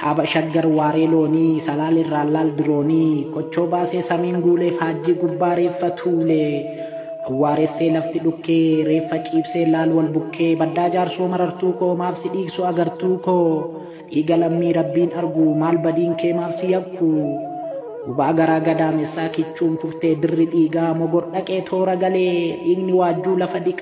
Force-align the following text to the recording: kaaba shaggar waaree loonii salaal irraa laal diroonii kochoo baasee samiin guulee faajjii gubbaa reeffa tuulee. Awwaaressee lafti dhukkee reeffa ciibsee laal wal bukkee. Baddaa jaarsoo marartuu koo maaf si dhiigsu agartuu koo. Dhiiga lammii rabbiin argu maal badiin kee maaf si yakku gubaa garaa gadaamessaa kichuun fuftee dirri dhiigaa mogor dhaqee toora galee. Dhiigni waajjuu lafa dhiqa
kaaba 0.00 0.24
shaggar 0.32 0.66
waaree 0.78 1.06
loonii 1.12 1.60
salaal 1.66 1.96
irraa 2.02 2.24
laal 2.34 2.50
diroonii 2.58 3.28
kochoo 3.34 3.66
baasee 3.72 4.02
samiin 4.10 4.40
guulee 4.44 4.70
faajjii 4.78 5.14
gubbaa 5.22 5.54
reeffa 5.60 5.90
tuulee. 5.98 6.52
Awwaaressee 7.28 7.90
lafti 7.94 8.18
dhukkee 8.24 8.84
reeffa 8.88 9.18
ciibsee 9.26 9.66
laal 9.74 9.92
wal 9.96 10.08
bukkee. 10.14 10.56
Baddaa 10.60 10.88
jaarsoo 10.94 11.28
marartuu 11.28 11.72
koo 11.80 11.92
maaf 12.00 12.16
si 12.22 12.28
dhiigsu 12.34 12.64
agartuu 12.70 13.18
koo. 13.26 13.50
Dhiiga 14.10 14.36
lammii 14.40 14.72
rabbiin 14.78 15.12
argu 15.20 15.54
maal 15.62 15.78
badiin 15.84 16.14
kee 16.20 16.32
maaf 16.38 16.56
si 16.60 16.72
yakku 16.72 17.10
gubaa 18.06 18.32
garaa 18.38 18.60
gadaamessaa 18.66 19.28
kichuun 19.34 19.76
fuftee 19.82 20.14
dirri 20.22 20.46
dhiigaa 20.52 20.94
mogor 20.94 21.24
dhaqee 21.34 21.60
toora 21.70 21.96
galee. 21.96 22.56
Dhiigni 22.64 22.92
waajjuu 23.00 23.36
lafa 23.42 23.58
dhiqa 23.66 23.78